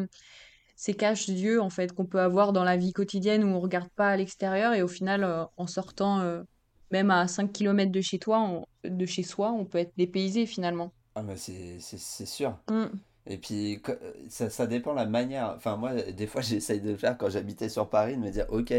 [0.76, 4.10] ces caches-yeux en fait qu'on peut avoir dans la vie quotidienne où on regarde pas
[4.12, 6.44] à l'extérieur et au final, euh, en sortant euh,
[6.92, 10.46] même à 5 kilomètres de chez toi, on- de chez soi, on peut être dépaysé
[10.48, 10.94] finalement.
[11.16, 11.80] Ah, bah, c'est
[12.26, 12.58] sûr.
[12.70, 13.00] Mm.
[13.28, 13.94] Et puis, co-
[14.30, 15.54] ça, ça dépend la manière.
[15.58, 18.74] Enfin, moi, des fois, j'essaye de faire quand j'habitais sur Paris, de me dire, OK,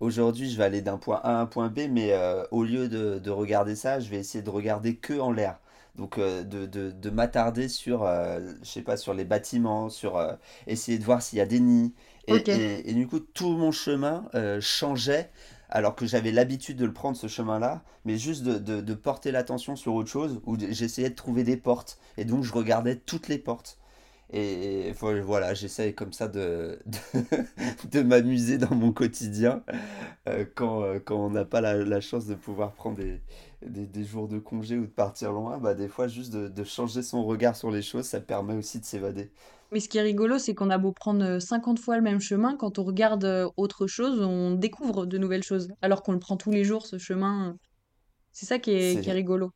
[0.00, 2.88] aujourd'hui, je vais aller d'un point A à un point B, mais euh, au lieu
[2.88, 5.58] de, de regarder ça, je vais essayer de regarder que en l'air.
[5.96, 10.16] Donc, euh, de, de, de m'attarder sur, euh, je sais pas, sur les bâtiments, sur
[10.16, 10.32] euh,
[10.66, 11.94] essayer de voir s'il y a des nids.
[12.26, 15.30] Et, Ok, et, et du coup, tout mon chemin euh, changeait,
[15.70, 19.30] alors que j'avais l'habitude de le prendre, ce chemin-là, mais juste de, de, de porter
[19.30, 21.98] l'attention sur autre chose, où j'essayais de trouver des portes.
[22.16, 23.78] Et donc, je regardais toutes les portes.
[24.32, 26.78] Et, voilà, j'essaye comme ça de,
[27.90, 29.62] de, m'amuser dans mon quotidien
[30.28, 33.20] euh, quand, euh, quand on n'a pas la, la, chance de pouvoir prendre des,
[33.64, 35.58] des, des, jours de congé ou de partir loin.
[35.58, 38.80] Bah, des fois, juste de, de changer son regard sur les choses, ça permet aussi
[38.80, 39.30] de s'évader.
[39.72, 42.56] Mais ce qui est rigolo, c'est qu'on a beau prendre 50 fois le même chemin,
[42.56, 45.68] quand on regarde autre chose, on découvre de nouvelles choses.
[45.82, 47.56] Alors qu'on le prend tous les jours, ce chemin.
[48.32, 49.52] C'est ça qui est, qui est rigolo.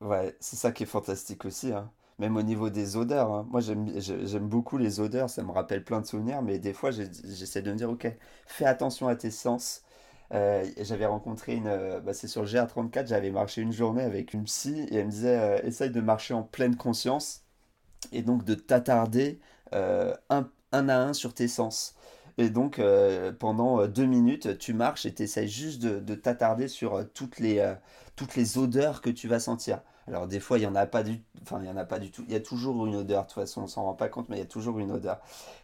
[0.00, 1.90] ouais, c'est ça qui est fantastique aussi, hein.
[2.20, 3.48] Même au niveau des odeurs, hein.
[3.50, 6.74] Moi, j'aime j'ai- j'aime beaucoup les odeurs, ça me rappelle plein de souvenirs, mais des
[6.74, 8.08] fois, j'essaie de me dire, ok,
[8.46, 9.82] fais attention à tes sens.
[10.34, 14.34] Euh, j'avais rencontré une, euh, bah, c'est sur le GR34, j'avais marché une journée avec
[14.34, 17.42] une psy et elle me disait, euh, essaye de marcher en pleine conscience
[18.12, 19.40] et donc de t'attarder
[19.72, 21.94] un, un à un sur tes sens.
[22.38, 22.80] Et donc
[23.38, 27.74] pendant deux minutes, tu marches et tu essayes juste de, de t'attarder sur toutes les,
[28.16, 29.80] toutes les odeurs que tu vas sentir.
[30.10, 32.00] Alors des fois, il y en a pas du, enfin, il y en a pas
[32.00, 32.24] du tout.
[32.26, 34.36] Il y a toujours une odeur, de toute façon, on s'en rend pas compte, mais
[34.36, 35.20] il y a toujours une odeur.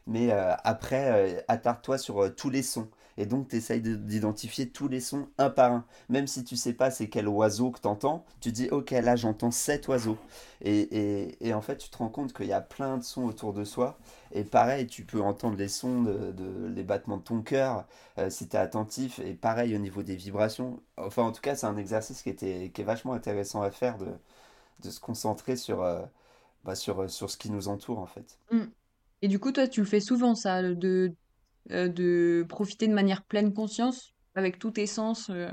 [0.07, 2.89] Mais euh, après, euh, attarde-toi sur euh, tous les sons.
[3.19, 5.87] Et donc, tu essayes d'identifier tous les sons un par un.
[6.09, 9.17] Même si tu sais pas c'est quel oiseau que tu entends, tu dis, ok, là
[9.17, 10.19] j'entends cet oiseau.
[10.63, 13.53] Et, et, en fait, tu te rends compte qu'il y a plein de sons autour
[13.53, 13.99] de soi.
[14.33, 16.35] Et pareil, tu peux entendre les sons, de,
[16.75, 17.87] les battements de ton cœur,
[18.19, 19.19] euh, si tu es attentif.
[19.21, 20.81] Et pareil au niveau des vibrations.
[20.97, 23.99] Enfin, en tout cas, c'est un exercice qui était, qui est vachement intéressant à faire,
[23.99, 24.09] de,
[24.83, 26.03] de se concentrer sur, euh,
[26.65, 28.39] bah, sur, sur ce qui nous entoure, en fait.
[28.51, 28.65] Mm.
[29.23, 31.15] Et du coup, toi, tu le fais souvent, ça, de,
[31.71, 35.31] euh, de profiter de manière pleine conscience, avec tous tes sens.
[35.31, 35.51] euh,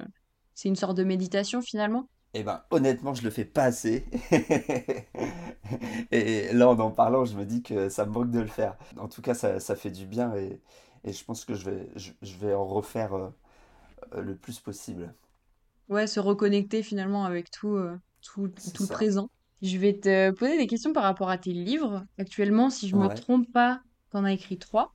[0.56, 2.10] c'est une sorte de méditation finalement.
[2.36, 4.06] Eh ben, honnêtement, je le fais pas assez.
[6.12, 8.76] Et là, en en parlant, je me dis que ça me manque de le faire.
[8.98, 10.60] En tout cas, ça, ça fait du bien et,
[11.04, 13.30] et je pense que je vais, je, je vais en refaire euh,
[14.22, 15.14] le plus possible.
[15.90, 19.30] Ouais, se reconnecter finalement avec tout, euh, tout, tout le présent.
[19.62, 22.06] Je vais te poser des questions par rapport à tes livres.
[22.18, 23.14] Actuellement, si je me Ouais.
[23.14, 24.94] trompe pas, t'en as écrit trois.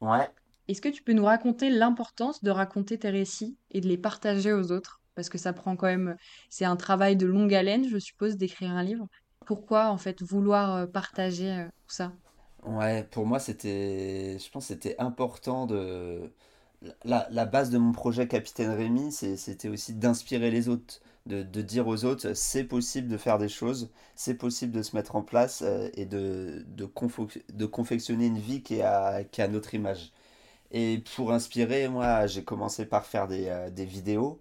[0.00, 0.28] Ouais.
[0.68, 4.52] Est-ce que tu peux nous raconter l'importance de raconter tes récits et de les partager
[4.52, 5.00] aux autres?
[5.16, 6.16] Parce que ça prend quand même,
[6.50, 9.08] c'est un travail de longue haleine, je suppose, d'écrire un livre.
[9.46, 12.12] Pourquoi, en fait, vouloir euh, partager euh, tout ça?
[12.64, 16.32] Ouais, pour moi, c'était, je pense, c'était important de.
[17.04, 21.62] La, la base de mon projet Capitaine Rémy, c'est- c'était aussi d'inspirer les autres, de,
[21.62, 25.22] dire aux autres, c'est possible de faire des choses, c'est possible de se mettre en
[25.22, 26.88] place euh, et de, de,
[27.52, 30.12] de confectionner une vie qui est à, qui notre image.
[30.72, 34.40] Et pour inspirer, moi, j'ai commencé par faire des, euh, des vidéos.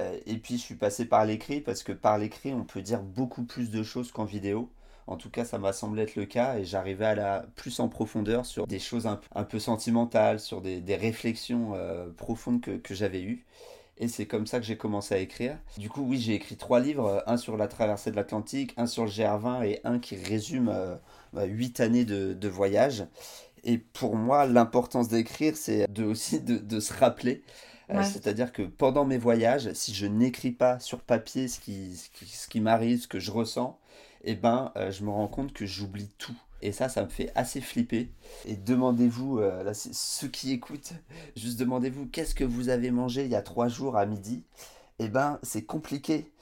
[0.00, 3.02] Euh, et puis je suis passé par l'écrit parce que par l'écrit on peut dire
[3.02, 4.70] beaucoup plus de choses qu'en vidéo.
[5.06, 7.88] En tout cas, ça m'a semblé être le cas et j'arrivais à la plus en
[7.88, 11.74] profondeur sur des choses un, un peu sentimentales, sur des, des réflexions
[12.16, 13.46] profondes que, que j'avais eues.
[13.98, 15.56] Et c'est comme ça que j'ai commencé à écrire.
[15.78, 18.86] Du coup, oui, j'ai écrit trois livres, euh, un sur la traversée de l'Atlantique, un
[18.86, 20.96] sur le GR20 et un qui résume euh,
[21.32, 23.06] bah, huit années de, de voyage.
[23.64, 27.42] Et pour moi, l'importance d'écrire, c'est de, aussi de, de se rappeler.
[27.90, 32.48] Euh, c'est-à-dire que pendant mes voyages, si je n'écris pas sur papier ce qui, ce
[32.48, 33.78] qui, m'arrive, ce que je ressens,
[34.24, 36.36] eh ben, euh, je me rends compte que j'oublie tout.
[36.66, 38.10] Et ça, ça me fait assez flipper.
[38.44, 40.94] Et demandez-vous, euh, ceux qui écoutent,
[41.36, 44.42] juste demandez-vous qu'est-ce que vous avez mangé il y a trois jours à midi?
[44.98, 46.32] Eh ben, c'est compliqué.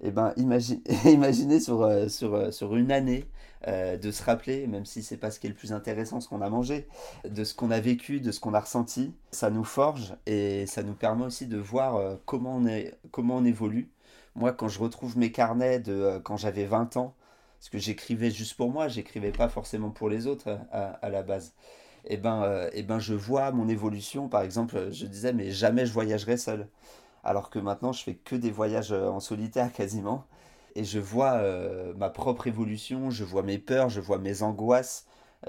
[0.00, 3.26] Eh ben, imagine, imaginez sur, euh, sur, euh, sur une année
[3.66, 6.42] de se rappeler, même si c'est pas ce qui est le plus intéressant, ce qu'on
[6.42, 6.86] a mangé,
[7.26, 9.14] de ce qu'on a vécu, de ce qu'on a ressenti.
[9.30, 13.44] Ça nous forge et ça nous permet aussi de voir comment on est, comment on
[13.46, 13.88] évolue.
[14.34, 17.14] Moi, quand je retrouve mes carnets de quand j'avais 20 ans,
[17.64, 21.22] parce que j'écrivais juste pour moi, j'écrivais pas forcément pour les autres euh, à, la
[21.22, 21.54] base.
[22.04, 24.28] Et ben, euh, eh ben, je vois mon évolution.
[24.28, 26.68] Par exemple, je disais, mais jamais je voyagerai seul
[27.24, 30.26] alors que maintenant je fais que des voyages euh, en solitaire quasiment.
[30.74, 35.06] Et je vois euh, ma propre évolution, je vois mes peurs, je vois mes angoisses,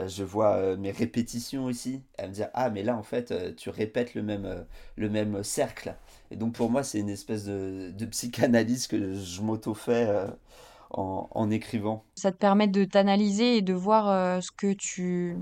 [0.07, 2.01] je vois mes répétitions aussi.
[2.17, 5.95] À me dire, ah mais là en fait tu répètes le même, le même cercle.
[6.31, 10.07] Et donc pour moi c'est une espèce de, de psychanalyse que je m'auto-fais
[10.97, 12.03] en, en écrivant.
[12.15, 15.37] Ça te permet de t'analyser et de voir euh, ce que tu,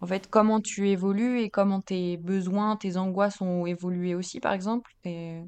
[0.00, 4.52] en fait, comment tu évolues et comment tes besoins, tes angoisses ont évolué aussi, par
[4.52, 5.42] exemple, tes,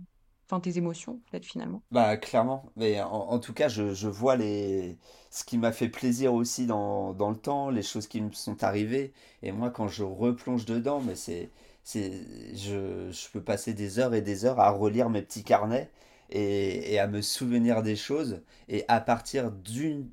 [0.46, 1.82] enfin, tes émotions, peut-être finalement.
[1.90, 4.98] Bah clairement, mais en, en tout cas je, je vois les
[5.30, 8.62] ce qui m'a fait plaisir aussi dans, dans le temps, les choses qui me sont
[8.62, 11.50] arrivées, et moi quand je replonge dedans, mais c'est
[11.84, 12.12] c'est
[12.54, 15.90] je, je peux passer des heures et des heures à relire mes petits carnets
[16.30, 20.08] et, à me souvenir des choses, et à partir d'une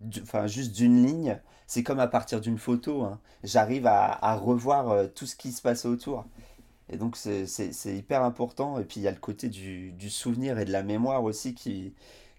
[0.00, 4.90] du- enfin juste d'une ligne, c'est comme à partir d'une photo, hein, j'arrive à, revoir
[4.90, 6.26] euh, tout ce qui se passe autour.
[6.90, 7.46] Et donc c'est
[7.96, 8.78] hyper important.
[8.78, 11.94] Et puis il y a le côté du, souvenir et de la mémoire aussi qui,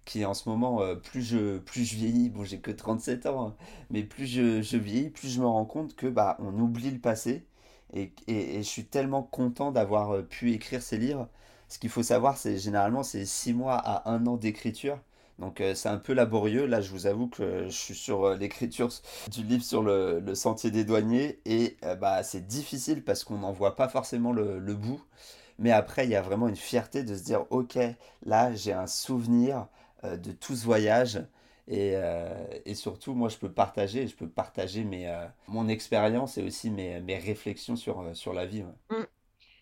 [0.05, 3.49] qui en ce moment, euh, plus je, plus je vieillis, bon j'ai que 37 ans,
[3.49, 3.55] hein,
[3.89, 7.45] mais plus je, vieillis, plus je me rends compte que bah on oublie le passé.
[7.93, 11.29] Et, et- et je suis tellement content d'avoir euh, pu écrire ces livres.
[11.67, 14.99] Ce qu'il faut savoir, c'est généralement c'est 6 mois à un an d'écriture.
[15.39, 16.65] Donc euh, c'est un peu laborieux.
[16.65, 18.89] Là, je vous avoue que je suis sur euh, l'écriture
[19.31, 23.51] du livre sur le, sentier des douaniers et euh, bah c'est difficile parce qu'on n'en
[23.51, 25.01] voit pas forcément le, bout.
[25.57, 27.77] Mais après, il y a vraiment une fierté de se dire, ok,
[28.25, 29.67] là, j'ai un souvenir
[30.03, 31.25] de tout ce voyage.
[31.69, 31.95] Et,
[32.65, 35.09] et surtout, moi, je peux partager, je peux partager mes,
[35.47, 38.63] mon expérience et aussi mes, mes réflexions sur, sur la vie.
[38.89, 39.05] Mm.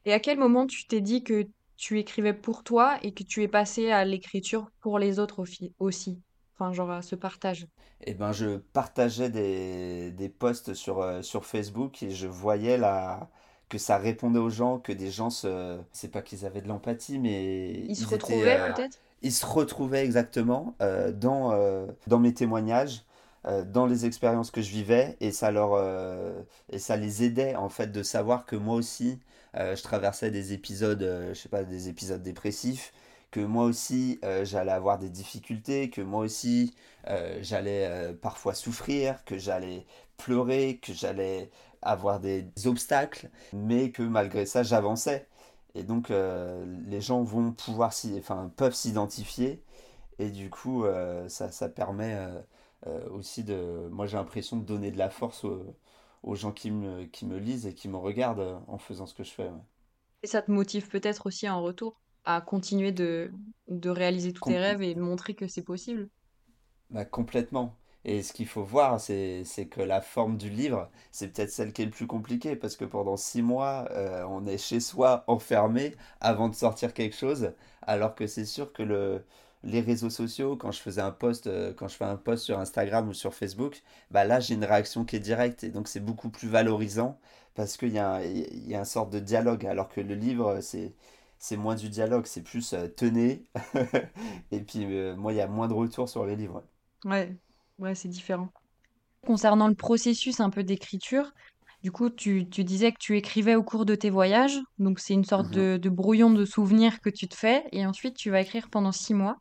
[0.06, 3.43] Et à quel moment tu t'es dit que tu écrivais pour toi et que tu
[3.43, 6.21] es passé à l'écriture pour les autres au fi- aussi?
[6.55, 7.67] Enfin, genre à ce partage.
[8.05, 13.29] Eh ben, je partageais des, des posts sur, euh, sur Facebook et je voyais là
[13.69, 15.79] que ça répondait aux gens, que des gens se...
[15.93, 18.13] C'est pas qu'ils avaient de l'empathie, mais Ils se étaient...
[18.13, 18.99] retrouvaient euh, peut-être?
[19.21, 21.53] ils se retrouvaient exactement euh, dans,
[22.07, 23.03] dans mes témoignages,
[23.45, 27.69] dans les expériences que je vivais, et ça leur, euh, et ça les aidait en
[27.69, 29.19] fait de savoir que moi aussi,
[29.56, 32.93] euh, je traversais des épisodes, euh, je sais pas, des épisodes dépressifs,
[33.32, 36.73] que moi aussi, euh, j'allais avoir des difficultés, que moi aussi,
[37.08, 39.86] euh, j'allais euh, parfois souffrir, que j'allais
[40.17, 41.49] pleurer, que j'allais
[41.82, 45.27] avoir des obstacles, mais que malgré ça, j'avançais.
[45.75, 49.62] Et donc, euh, les gens vont pouvoir enfin, peuvent s'identifier.
[50.19, 52.41] Et du coup, euh, ça, ça permet euh, euh,
[53.12, 53.88] aussi de.
[53.91, 55.76] Moi, j'ai l'impression de donner de la force aux,
[56.24, 59.13] aux gens qui me, qui me lisent et qui me regardent euh, en faisant ce
[59.15, 59.46] que je fais.
[59.50, 59.62] ouais.
[60.24, 63.32] Et ça te motive peut-être aussi en retour à continuer de,
[63.67, 66.10] de réaliser tous tes rêves et de montrer que c'est possible?
[66.89, 67.76] bah, complètement.
[68.06, 71.72] Et ce qu'il faut voir, c'est, c'est que la forme du livre, c'est peut-être celle
[71.74, 75.24] qui est le plus compliquée, parce que pendant six mois, euh, on est chez soi,
[75.28, 79.24] enfermé, avant de sortir quelque chose, alors que c'est sûr que le,
[79.63, 82.60] les réseaux sociaux, quand je faisais un post, euh, quand je fais un post sur
[82.60, 85.99] Instagram ou sur Facebook, bah là, j'ai une réaction qui est directe, et donc c'est
[86.02, 87.19] beaucoup plus valorisant,
[87.56, 90.15] parce qu'il y a un, il y a un sorte de dialogue, alors que le
[90.15, 90.93] livre, c'est,
[91.39, 93.45] c'est moins du dialogue, c'est plus euh, tenez,
[94.52, 96.63] et puis euh, moi, il y a moins de retours sur les livres.
[97.06, 97.36] Ouais,
[97.80, 98.49] ouais, c'est différent.
[99.26, 101.32] Concernant le processus un peu d'écriture,
[101.84, 105.13] du coup, tu, tu disais que tu écrivais au cours de tes voyages, donc c'est
[105.15, 105.52] une sorte Mhm.
[105.52, 108.91] de, de brouillon de souvenirs que tu te fais, et ensuite tu vas écrire pendant
[108.93, 109.38] six mois.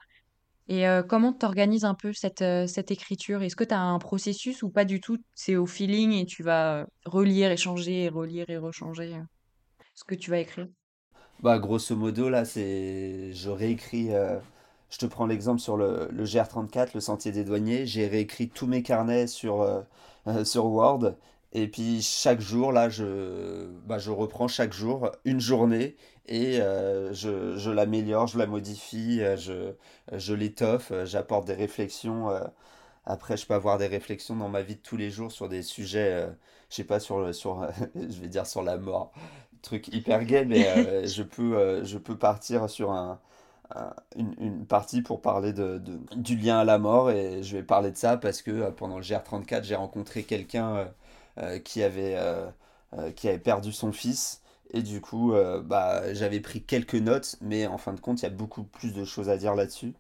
[0.69, 3.43] Et euh, comment t'organises un peu cette, euh, cette écriture?
[3.43, 5.19] Est-ce que tu as un processus ou pas du tout?
[5.35, 9.17] C'est au feeling et tu vas euh, relire, échanger, et relire et rechanger
[9.95, 10.69] ce que tu vas écrire?
[11.43, 13.33] Bah, grosso modo, là, c'est.
[13.33, 14.11] Je réécris.
[14.91, 17.87] Je te prends l'exemple sur le, le GR34, le Sentier des Douaniers.
[17.87, 19.85] J'ai réécrit tous mes carnets sur,
[20.45, 21.17] sur Word.
[21.53, 27.13] Et puis chaque jour, là, je, bah, je reprends chaque jour une journée et euh,
[27.13, 29.75] je, je l'améliore, je la modifie, euh, je,
[30.17, 32.31] je l'étoffe, euh, j'apporte des réflexions.
[32.31, 32.41] euh.
[33.07, 35.63] Après, je peux avoir des réflexions dans ma vie de tous les jours sur des
[35.63, 36.29] sujets, euh,
[36.71, 39.13] je sais pas, sur, sur, je vais dire sur la mort
[39.63, 40.65] truc hyper gay, mais
[41.09, 43.21] je peux, je peux partir sur un,
[43.75, 47.57] un- une, une partie pour parler de, de- du lien à la mort et je
[47.57, 50.89] vais parler de ça parce que pendant le GR34, j'ai rencontré quelqu'un
[51.65, 52.51] qui avait, euh,
[52.95, 57.37] euh, qui avait perdu son fils et du coup, euh, bah, j'avais pris quelques notes,
[57.43, 59.95] mais en fin de compte, il y a beaucoup plus de choses à dire là-dessus.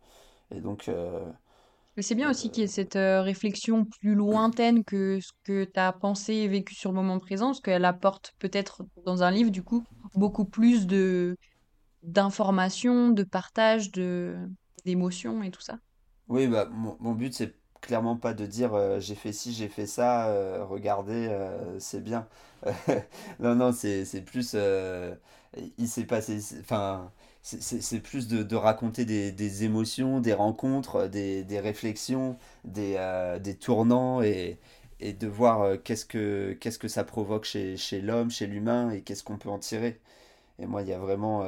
[0.52, 1.20] Et donc, euh,
[1.96, 5.32] Mais c'est bien aussi qu'il y ait euh, cette euh, réflexion plus lointaine que ce
[5.44, 9.22] que tu as pensé et vécu sur le moment présent, parce qu'elle apporte peut-être dans
[9.22, 11.36] un livre, du coup, beaucoup plus de
[12.02, 14.36] d'informations, de partage, de
[14.84, 15.78] d'émotions et tout ça.
[16.28, 19.68] Oui, bah, mon, mon but, c'est clairement pas de dire euh, j'ai fait ci, j'ai
[19.68, 22.28] fait ça, euh, regardez, euh, c'est bien.
[23.40, 24.56] Non, non, c'est plus.
[25.78, 26.38] il s'est passé.
[26.60, 27.10] Enfin,
[27.42, 32.96] c'est plus de, raconter des, des émotions, des rencontres, des, des réflexions, des,
[33.42, 34.58] des tournants et,
[35.00, 39.24] et de voir qu'est-ce que, qu'est-ce que ça provoque chez, l'homme, chez l'humain et qu'est-ce
[39.24, 40.00] qu'on peut en tirer.
[40.60, 41.44] Et moi, il y a vraiment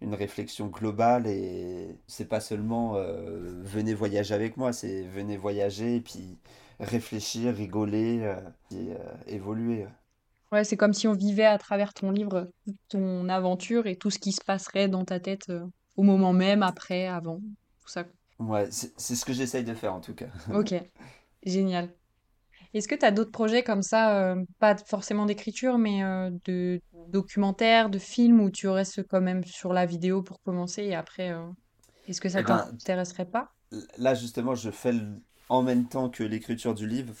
[0.00, 5.96] une réflexion globale et c'est pas seulement euh, venez voyager avec moi, c'est venez voyager
[5.96, 6.38] et puis
[6.80, 9.86] réfléchir, rigoler euh, et euh, évoluer.
[10.52, 14.10] Ouais, c'est comme si on vivait à travers ton livre, toute ton aventure et tout
[14.10, 15.52] ce qui se passerait dans ta tête
[15.96, 17.40] au moment même, après, avant,
[17.82, 18.04] tout ça.
[18.38, 20.28] Ouais, c'est c'est ce que j'essaye de faire en tout cas.
[20.54, 20.74] Ok,
[21.44, 21.97] génial.
[22.74, 26.80] Est-ce que tu as d'autres projets comme ça, euh, pas forcément d'écriture, mais euh, de
[27.06, 31.32] documentaires, de films où tu restes quand même sur la vidéo pour commencer et après,
[31.32, 31.46] euh,
[32.06, 33.50] est-ce que ça Eh ben, t'intéresserait pas?
[33.98, 37.14] là justement, je fais le- en même temps que l'écriture du livre.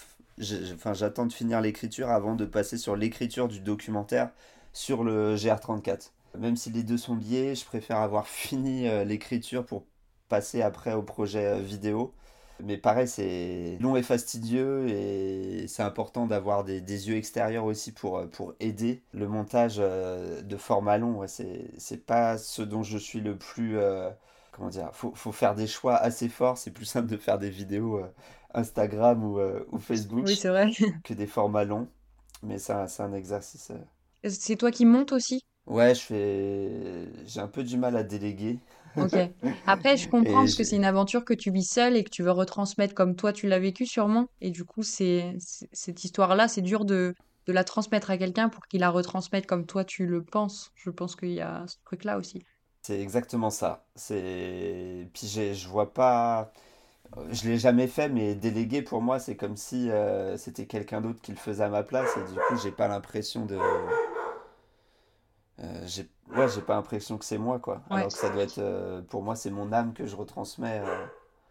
[0.74, 4.30] Enfin, j'attends de finir l'écriture avant de passer sur l'écriture du documentaire
[4.72, 6.12] sur le GR34.
[6.38, 9.86] Même si les deux sont liés, je préfère avoir fini l'écriture pour
[10.28, 12.14] passer après au projet vidéo.
[12.64, 17.92] Mais pareil, c'est long et fastidieux et c'est important d'avoir des, des yeux extérieurs aussi
[17.92, 21.18] pour, euh, pour aider le montage euh, de format long.
[21.18, 23.78] Ouais, c'est, c'est pas ce dont je suis le plus...
[23.78, 24.10] euh,
[24.52, 24.90] comment dire?
[24.92, 26.58] Faut, faut faire des choix assez forts.
[26.58, 28.12] C'est plus simple de faire des vidéos euh,
[28.54, 30.70] Instagram ou, euh, Facebook vrai.
[31.04, 31.88] que des formats longs.
[32.42, 33.72] Mais c'est un, c'est un exercice.
[34.28, 35.40] C'est toi qui montes aussi?
[35.66, 37.08] Ouais, je fais...
[37.26, 38.58] J'ai un peu du mal à déléguer.
[38.98, 39.16] Ok.
[39.66, 42.22] Après, je comprends parce que c'est une aventure que tu vis seule et que tu
[42.22, 44.28] veux retransmettre comme toi tu l'as vécu sûrement.
[44.40, 45.36] Et du coup, c'est,
[45.72, 47.14] cette histoire-là, c'est dur de,
[47.46, 50.72] de la transmettre à quelqu'un pour qu'il la retransmette comme toi tu le penses.
[50.74, 52.46] Je pense qu'il y a ce truc-là aussi.
[52.82, 53.86] c'est exactement ça.
[53.94, 55.08] C'est...
[55.12, 56.52] Puis je vois pas...
[57.30, 61.20] Je l'ai jamais fait, mais déléguer pour moi, c'est comme si euh, c'était quelqu'un d'autre
[61.22, 62.16] qui le faisait à ma place.
[62.16, 63.58] Et du coup, j'ai pas l'impression de...
[65.60, 66.08] euh, j'ai...
[66.36, 67.82] Ouais, j'ai pas l'impression que c'est moi, quoi.
[67.90, 67.96] Ouais.
[67.96, 68.58] Alors que ça doit être...
[68.58, 70.80] euh, pour moi, c'est mon âme que je retransmets.
[70.84, 71.06] euh.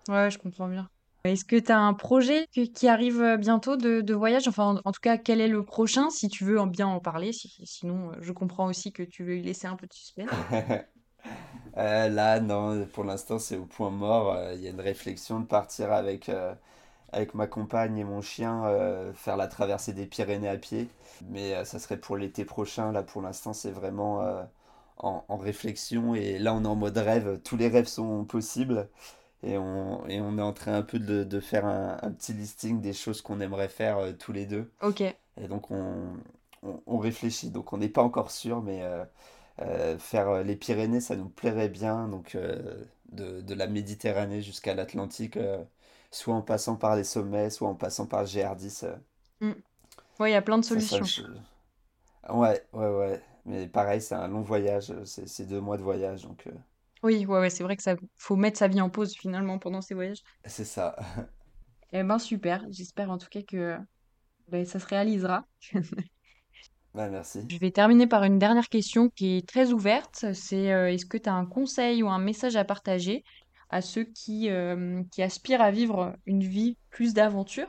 [0.07, 0.87] Ouais, je comprends bien.
[1.23, 4.47] Est-ce que tu as un projet qui arrive bientôt de, de voyage?
[4.47, 6.09] Enfin, en, en tout cas, quel est le prochain?
[6.09, 9.35] Si tu veux en bien en parler, si- sinon, je comprends aussi que tu veux
[9.35, 10.29] laisser un peu de suspense.
[11.75, 14.37] Là, non, pour l'instant, c'est au point mort.
[14.53, 16.31] Il y a une réflexion de partir avec,
[17.11, 20.89] avec ma compagne et mon chien euh, faire la traversée des Pyrénées à pied.
[21.29, 22.91] Mais euh, ça serait pour l'été prochain.
[22.91, 24.43] Là, pour l'instant, c'est vraiment euh,
[24.97, 26.15] en, en réflexion.
[26.15, 27.39] Et là, on est en mode rêve.
[27.43, 28.89] Tous les rêves sont possibles.
[29.43, 32.33] Et on, et on est en train un peu de, de faire un, un petit
[32.33, 34.71] listing des choses qu'on aimerait faire tous les deux.
[34.81, 35.01] Ok,
[35.41, 36.13] Et donc, on,
[36.63, 37.51] on, on réfléchit.
[37.51, 38.83] Donc, on n'est pas encore sûr, mais
[39.99, 42.07] faire les Pyrénées, ça nous plairait bien.
[42.07, 42.37] Donc,
[43.11, 45.37] de, de la Méditerranée jusqu'à l'Atlantique,
[46.11, 48.83] soit en passant par les sommets, soit en passant par le GR10.
[48.83, 48.95] euh,
[49.41, 49.53] Mm.
[50.19, 51.03] Ouais, il y a plein de ça, ça, solutions.
[51.03, 51.23] je-
[52.29, 53.21] Ouais, ouais, ouais.
[53.45, 54.91] Mais pareil, c'est un long voyage.
[54.91, 56.23] euh, C'est deux mois de voyage.
[56.23, 56.51] Donc, euh,
[57.03, 59.81] Oui, ouais, ouais, c'est vrai que ça faut mettre sa vie en pause finalement pendant
[59.81, 60.21] ces voyages.
[60.45, 60.95] c'est ça.
[61.93, 63.77] Eh ben super, j'espère en tout cas que
[64.49, 65.45] ben, ça se réalisera.
[66.93, 67.47] Bah, merci.
[67.49, 70.25] Je vais terminer par une dernière question qui est très ouverte.
[70.33, 73.23] C'est euh, est-ce que tu as un conseil ou un message à partager
[73.69, 77.67] à ceux qui, euh, qui aspirent à vivre une vie plus d'aventure?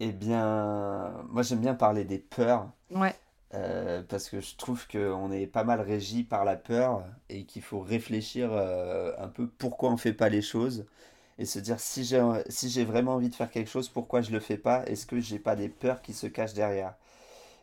[0.00, 2.70] Eh bien, moi, j'aime bien parler des peurs.
[2.90, 3.16] Ouais,
[3.54, 7.62] Euh, parce que je trouve qu'on est pas mal régi par la peur et qu'il
[7.62, 10.86] faut réfléchir euh, un peu pourquoi on fait pas les choses
[11.38, 14.32] et se dire si j'ai si j'ai vraiment envie de faire quelque chose, pourquoi je
[14.32, 14.84] le fais pas?
[14.86, 16.94] Est-ce que j'ai pas des peurs qui se cachent derrière?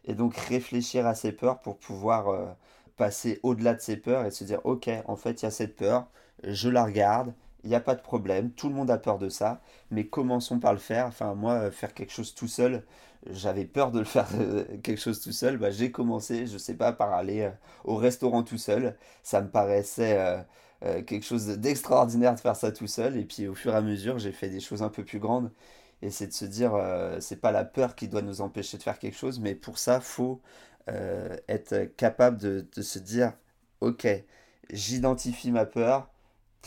[0.05, 2.55] Et donc réfléchir à ces peurs pour pouvoir
[2.97, 5.75] passer au-delà de ces peurs et se dire ok, en fait, il y a cette
[5.75, 6.07] peur,
[6.43, 9.29] je la regarde, il n'y a pas de problème, tout le monde a peur de
[9.29, 11.07] ça, mais commençons par le faire.
[11.07, 12.83] Enfin, moi, euh, faire quelque chose tout seul,
[13.29, 16.73] j'avais peur de le faire euh, quelque chose tout seul, bah, j'ai commencé, je sais
[16.75, 17.51] pas, par aller euh,
[17.85, 18.95] au restaurant tout seul.
[19.23, 20.45] Ça me paraissait
[21.07, 24.19] quelque chose d'extraordinaire de faire ça tout seul, et puis au fur et à mesure,
[24.19, 25.51] j'ai fait des choses un peu plus grandes.
[26.01, 26.73] Et c'est de se dire,
[27.19, 30.01] c'est pas la peur qui doit nous empêcher de faire quelque chose, mais pour ça,
[30.01, 30.41] faut
[30.87, 33.33] être capable de se dire,
[33.81, 34.07] ok,
[34.71, 36.09] j'identifie ma peur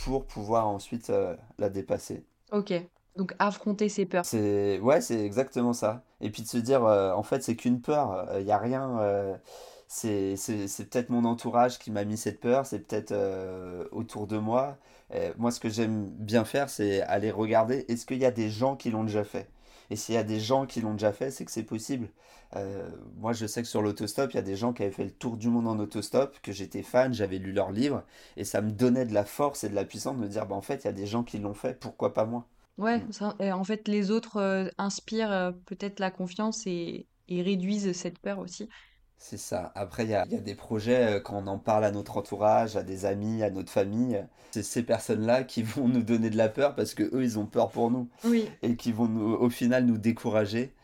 [0.05, 2.25] pour pouvoir ensuite euh, la dépasser.
[2.53, 2.73] ok.
[3.17, 4.27] Donc affronter ses peurs.
[4.27, 6.03] C'est ouais, c'est exactement ça.
[6.21, 8.29] Et puis de se dire, euh, en fait, c'est qu'une peur.
[8.39, 8.99] Il n'y a rien.
[9.01, 9.35] euh,
[9.89, 10.35] c'est
[10.91, 12.67] peut-être mon entourage qui m'a mis cette peur.
[12.67, 14.77] C'est peut-être euh, autour de moi.
[15.15, 17.87] Euh, moi, ce que j'aime bien faire, c'est aller regarder.
[17.89, 19.49] Est-ce qu'il y a des gens qui l'ont déjà fait?
[19.91, 22.09] Et s'il y a des gens qui l'ont déjà fait, c'est que c'est possible.
[22.57, 25.05] Euh, moi, je sais que sur l'autostop, il y a des gens qui avaient fait
[25.05, 28.05] le tour du monde en autostop, que j'étais fan, j'avais lu leurs livres,
[28.37, 30.55] et ça me donnait de la force et de la puissance de me dire, bah,
[30.57, 32.47] en fait, il y a des gens qui l'ont fait, pourquoi pas moi?
[32.79, 33.11] Ouais, Mm.
[33.11, 38.19] ça- en fait, les autres euh, inspirent euh, peut-être la confiance et, et réduisent cette
[38.19, 38.69] peur aussi.
[39.19, 39.73] C'est ça.
[39.75, 41.91] Après, il y a, il y a des projets, euh, quand on en parle à
[41.91, 46.31] notre entourage, à des amis, à notre famille, c'est ces personnes-là qui vont nous donner
[46.31, 49.09] de la peur parce que eux, ils ont peur pour nous Oui, et qui vont
[49.09, 50.75] nous, au final nous décourager.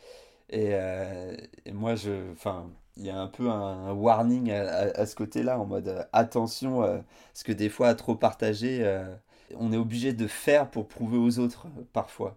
[0.51, 3.55] Et, euh, et moi, je, enfin, il y a un peu un,
[3.88, 6.99] un warning à, à- à ce côté-là, en mode euh, attention, euh,
[7.33, 8.85] parce que des fois, à trop partager,
[9.57, 12.37] on est obligé de faire pour prouver aux autres, parfois.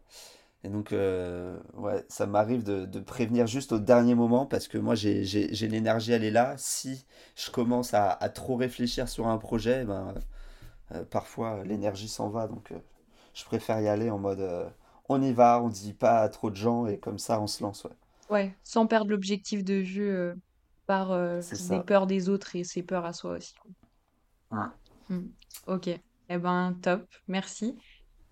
[0.65, 4.80] Et donc, euh, ouais, ça m'arrive de, de prévenir juste au dernier moment parce que
[4.80, 5.23] moi, j'ai,
[5.67, 6.56] l'énergie, elle est là.
[6.58, 10.15] Si je commence à, à trop réfléchir sur un projet, ben,
[10.93, 12.47] euh, parfois l'énergie s'en va.
[12.47, 12.80] Donc, euh,
[13.36, 14.72] je préfère y aller en mode
[15.09, 17.63] on y va, on dit pas à trop de gens et comme ça, on se
[17.63, 17.84] lance.
[17.86, 17.91] Ouais.
[18.30, 20.34] ouais, sans perdre l'objectif de vue
[20.88, 21.09] par
[21.41, 21.84] ça.
[21.86, 23.53] peurs des autres et ses peurs à soi aussi.
[24.51, 24.70] Ouais.
[25.09, 25.28] Hmm.
[25.68, 27.78] Ok, eh ben top, merci.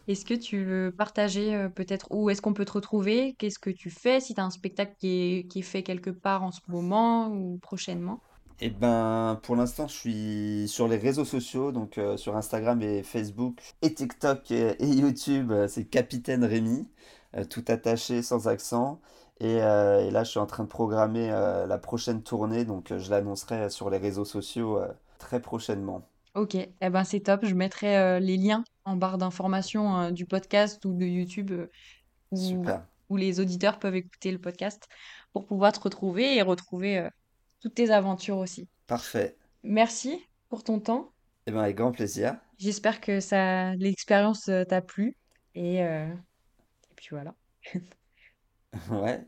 [0.08, 3.36] Est-ce que tu veux partager euh, peut-être où est-ce qu'on peut te retrouver?
[3.38, 4.20] Qu'est-ce que tu fais?
[4.20, 7.30] Si tu as un spectacle qui est, qui est fait quelque part en ce moment
[7.30, 8.20] ou prochainement?
[8.60, 13.04] Eh ben, pour l'instant, je suis sur les réseaux sociaux, donc euh, sur Instagram et
[13.04, 16.88] Facebook, et TikTok et, et YouTube, euh, c'est Capitaine Rémi,
[17.36, 19.02] euh, tout attaché, sans accent.
[19.40, 23.10] Et, euh, et là, je suis en train de programmer la prochaine tournée, donc je
[23.10, 24.80] l'annoncerai sur les réseaux sociaux
[25.18, 26.08] très prochainement.
[26.36, 27.44] Ok, eh ben c'est top.
[27.44, 31.68] Je mettrai les liens en barre d'information euh, du podcast ou de YouTube euh,
[33.10, 34.88] où, les auditeurs peuvent écouter le podcast
[35.34, 37.10] pour pouvoir te retrouver et retrouver euh,
[37.62, 38.68] toutes tes aventures aussi.
[38.88, 39.38] parfait.
[39.64, 40.20] Merci
[40.50, 41.14] pour ton temps.
[41.46, 42.38] Eh ben, avec grand plaisir.
[42.58, 45.18] J'espère que ça, l'expérience euh, t'a plu.
[45.56, 47.36] Et, euh, et puis voilà.
[48.90, 49.24] Ouais,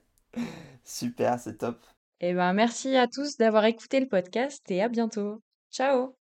[0.84, 1.86] super, c'est top.
[2.20, 5.44] Eh ben merci à tous d'avoir écouté le podcast et à bientôt.
[5.70, 6.16] Ciao!